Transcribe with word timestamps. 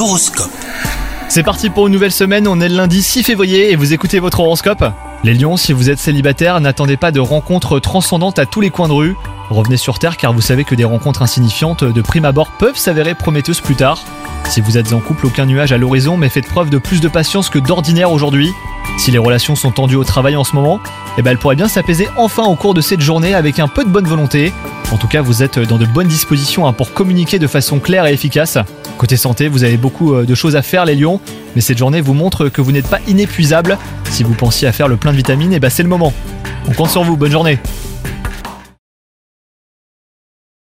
L'horoscope. 0.00 0.50
C'est 1.28 1.42
parti 1.42 1.68
pour 1.68 1.86
une 1.86 1.92
nouvelle 1.92 2.10
semaine, 2.10 2.48
on 2.48 2.58
est 2.58 2.70
le 2.70 2.74
lundi 2.74 3.02
6 3.02 3.22
février 3.22 3.70
et 3.70 3.76
vous 3.76 3.92
écoutez 3.92 4.18
votre 4.18 4.40
horoscope. 4.40 4.82
Les 5.24 5.34
lions, 5.34 5.58
si 5.58 5.74
vous 5.74 5.90
êtes 5.90 5.98
célibataire, 5.98 6.58
n'attendez 6.58 6.96
pas 6.96 7.12
de 7.12 7.20
rencontres 7.20 7.78
transcendantes 7.80 8.38
à 8.38 8.46
tous 8.46 8.62
les 8.62 8.70
coins 8.70 8.88
de 8.88 8.94
rue. 8.94 9.14
Revenez 9.50 9.76
sur 9.76 9.98
Terre 9.98 10.16
car 10.16 10.32
vous 10.32 10.40
savez 10.40 10.64
que 10.64 10.74
des 10.74 10.84
rencontres 10.84 11.20
insignifiantes 11.20 11.84
de 11.84 12.00
prime 12.00 12.24
abord 12.24 12.50
peuvent 12.52 12.78
s'avérer 12.78 13.14
prometteuses 13.14 13.60
plus 13.60 13.74
tard. 13.74 14.02
Si 14.48 14.62
vous 14.62 14.78
êtes 14.78 14.90
en 14.94 15.00
couple, 15.00 15.26
aucun 15.26 15.44
nuage 15.44 15.70
à 15.70 15.76
l'horizon, 15.76 16.16
mais 16.16 16.30
faites 16.30 16.48
preuve 16.48 16.70
de 16.70 16.78
plus 16.78 17.02
de 17.02 17.08
patience 17.08 17.50
que 17.50 17.58
d'ordinaire 17.58 18.10
aujourd'hui. 18.10 18.48
Si 18.96 19.10
les 19.10 19.18
relations 19.18 19.54
sont 19.54 19.70
tendues 19.70 19.96
au 19.96 20.04
travail 20.04 20.34
en 20.34 20.44
ce 20.44 20.56
moment, 20.56 20.80
eh 21.18 21.22
ben 21.22 21.32
elles 21.32 21.38
pourraient 21.38 21.56
bien 21.56 21.68
s'apaiser 21.68 22.08
enfin 22.16 22.44
au 22.44 22.54
cours 22.54 22.72
de 22.72 22.80
cette 22.80 23.02
journée 23.02 23.34
avec 23.34 23.58
un 23.58 23.68
peu 23.68 23.84
de 23.84 23.90
bonne 23.90 24.08
volonté. 24.08 24.54
En 24.92 24.96
tout 24.96 25.08
cas, 25.08 25.20
vous 25.20 25.42
êtes 25.42 25.58
dans 25.58 25.76
de 25.76 25.84
bonnes 25.84 26.08
dispositions 26.08 26.66
hein, 26.66 26.72
pour 26.72 26.94
communiquer 26.94 27.38
de 27.38 27.46
façon 27.46 27.80
claire 27.80 28.06
et 28.06 28.14
efficace. 28.14 28.56
Côté 29.00 29.16
santé, 29.16 29.48
vous 29.48 29.64
avez 29.64 29.78
beaucoup 29.78 30.12
euh, 30.12 30.26
de 30.26 30.34
choses 30.34 30.56
à 30.56 30.60
faire 30.60 30.84
les 30.84 30.94
lions, 30.94 31.22
mais 31.54 31.62
cette 31.62 31.78
journée 31.78 32.02
vous 32.02 32.12
montre 32.12 32.50
que 32.50 32.60
vous 32.60 32.70
n'êtes 32.70 32.86
pas 32.86 32.98
inépuisable. 33.08 33.78
Si 34.10 34.22
vous 34.22 34.34
pensiez 34.34 34.68
à 34.68 34.72
faire 34.72 34.88
le 34.88 34.98
plein 34.98 35.12
de 35.12 35.16
vitamines, 35.16 35.54
eh 35.54 35.58
ben 35.58 35.70
c'est 35.70 35.82
le 35.82 35.88
moment. 35.88 36.12
On 36.68 36.74
compte 36.74 36.90
sur 36.90 37.02
vous, 37.02 37.16
bonne 37.16 37.32
journée 37.32 37.58